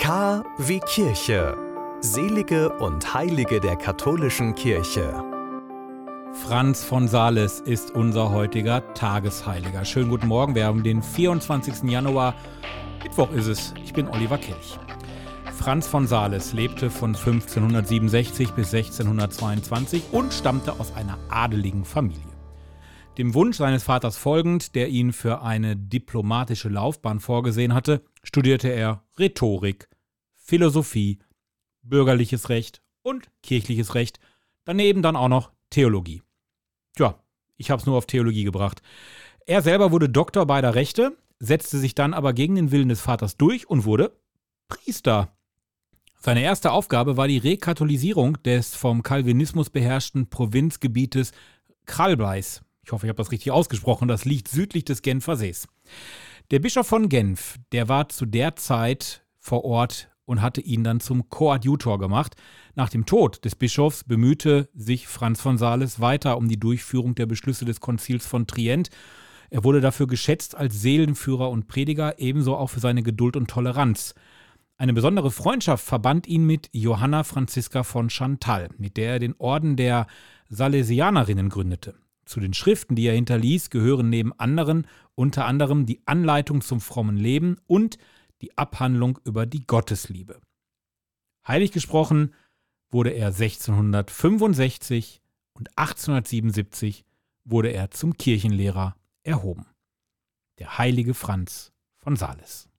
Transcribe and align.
K 0.00 0.42
wie 0.56 0.80
Kirche. 0.80 1.54
Selige 2.00 2.70
und 2.78 3.12
Heilige 3.12 3.60
der 3.60 3.76
katholischen 3.76 4.54
Kirche. 4.54 5.22
Franz 6.32 6.82
von 6.82 7.06
Sales 7.06 7.60
ist 7.60 7.90
unser 7.90 8.30
heutiger 8.30 8.94
Tagesheiliger. 8.94 9.84
Schönen 9.84 10.08
guten 10.08 10.28
Morgen, 10.28 10.54
wir 10.54 10.64
haben 10.64 10.82
den 10.82 11.02
24. 11.02 11.82
Januar. 11.82 12.34
Mittwoch 13.02 13.30
ist 13.32 13.46
es. 13.46 13.74
Ich 13.84 13.92
bin 13.92 14.08
Oliver 14.08 14.38
Kelch. 14.38 14.78
Franz 15.58 15.86
von 15.86 16.06
Sales 16.06 16.54
lebte 16.54 16.88
von 16.88 17.14
1567 17.14 18.52
bis 18.52 18.72
1622 18.72 20.04
und 20.12 20.32
stammte 20.32 20.80
aus 20.80 20.96
einer 20.96 21.18
adeligen 21.28 21.84
Familie. 21.84 22.24
Dem 23.18 23.34
Wunsch 23.34 23.58
seines 23.58 23.82
Vaters 23.82 24.16
folgend, 24.16 24.74
der 24.74 24.88
ihn 24.88 25.12
für 25.12 25.42
eine 25.42 25.76
diplomatische 25.76 26.70
Laufbahn 26.70 27.20
vorgesehen 27.20 27.74
hatte, 27.74 28.02
studierte 28.22 28.68
er 28.68 29.04
Rhetorik, 29.18 29.88
Philosophie, 30.36 31.18
bürgerliches 31.82 32.48
Recht 32.48 32.82
und 33.02 33.28
kirchliches 33.42 33.94
Recht, 33.94 34.20
daneben 34.64 35.02
dann 35.02 35.16
auch 35.16 35.28
noch 35.28 35.52
Theologie. 35.70 36.22
Tja, 36.96 37.22
ich 37.56 37.70
habe 37.70 37.80
es 37.80 37.86
nur 37.86 37.96
auf 37.96 38.06
Theologie 38.06 38.44
gebracht. 38.44 38.82
Er 39.46 39.62
selber 39.62 39.92
wurde 39.92 40.08
Doktor 40.08 40.46
beider 40.46 40.74
Rechte, 40.74 41.16
setzte 41.38 41.78
sich 41.78 41.94
dann 41.94 42.14
aber 42.14 42.32
gegen 42.32 42.54
den 42.54 42.70
Willen 42.70 42.88
des 42.88 43.00
Vaters 43.00 43.36
durch 43.36 43.68
und 43.68 43.84
wurde 43.84 44.16
Priester. 44.68 45.32
Seine 46.18 46.42
erste 46.42 46.72
Aufgabe 46.72 47.16
war 47.16 47.28
die 47.28 47.38
Rekatholisierung 47.38 48.42
des 48.42 48.74
vom 48.74 49.02
Calvinismus 49.02 49.70
beherrschten 49.70 50.28
Provinzgebietes 50.28 51.32
Kralbeis. 51.86 52.62
Ich 52.84 52.92
hoffe, 52.92 53.06
ich 53.06 53.08
habe 53.08 53.16
das 53.16 53.32
richtig 53.32 53.52
ausgesprochen. 53.52 54.06
Das 54.06 54.24
liegt 54.24 54.48
südlich 54.48 54.84
des 54.84 55.00
Genfer 55.02 55.36
Sees. 55.36 55.66
Der 56.50 56.58
Bischof 56.58 56.88
von 56.88 57.08
Genf, 57.08 57.58
der 57.70 57.88
war 57.88 58.08
zu 58.08 58.26
der 58.26 58.56
Zeit 58.56 59.24
vor 59.38 59.64
Ort 59.64 60.10
und 60.24 60.42
hatte 60.42 60.60
ihn 60.60 60.82
dann 60.82 60.98
zum 60.98 61.28
Koadjutor 61.28 62.00
gemacht. 62.00 62.34
Nach 62.74 62.88
dem 62.88 63.06
Tod 63.06 63.44
des 63.44 63.54
Bischofs 63.54 64.02
bemühte 64.02 64.68
sich 64.74 65.06
Franz 65.06 65.40
von 65.40 65.58
Sales 65.58 66.00
weiter 66.00 66.36
um 66.36 66.48
die 66.48 66.58
Durchführung 66.58 67.14
der 67.14 67.26
Beschlüsse 67.26 67.66
des 67.66 67.78
Konzils 67.78 68.26
von 68.26 68.48
Trient. 68.48 68.90
Er 69.50 69.62
wurde 69.62 69.80
dafür 69.80 70.08
geschätzt 70.08 70.56
als 70.56 70.80
Seelenführer 70.82 71.50
und 71.50 71.68
Prediger, 71.68 72.18
ebenso 72.18 72.56
auch 72.56 72.70
für 72.70 72.80
seine 72.80 73.04
Geduld 73.04 73.36
und 73.36 73.48
Toleranz. 73.48 74.16
Eine 74.76 74.92
besondere 74.92 75.30
Freundschaft 75.30 75.84
verband 75.84 76.26
ihn 76.26 76.46
mit 76.46 76.68
Johanna 76.72 77.22
Franziska 77.22 77.84
von 77.84 78.10
Chantal, 78.10 78.70
mit 78.76 78.96
der 78.96 79.12
er 79.12 79.18
den 79.20 79.36
Orden 79.38 79.76
der 79.76 80.08
Salesianerinnen 80.48 81.48
gründete. 81.48 81.94
Zu 82.30 82.38
den 82.38 82.54
Schriften, 82.54 82.94
die 82.94 83.06
er 83.06 83.14
hinterließ, 83.14 83.70
gehören 83.70 84.08
neben 84.08 84.32
anderen 84.38 84.86
unter 85.16 85.46
anderem 85.46 85.84
die 85.84 86.00
Anleitung 86.06 86.60
zum 86.60 86.80
frommen 86.80 87.16
Leben 87.16 87.56
und 87.66 87.98
die 88.40 88.56
Abhandlung 88.56 89.18
über 89.24 89.46
die 89.46 89.66
Gottesliebe. 89.66 90.40
Heilig 91.44 91.72
gesprochen 91.72 92.32
wurde 92.88 93.10
er 93.10 93.34
1665 93.36 95.20
und 95.54 95.76
1877 95.76 97.04
wurde 97.42 97.72
er 97.72 97.90
zum 97.90 98.16
Kirchenlehrer 98.16 98.94
erhoben. 99.24 99.66
Der 100.60 100.78
heilige 100.78 101.14
Franz 101.14 101.72
von 101.98 102.14
Sales. 102.14 102.69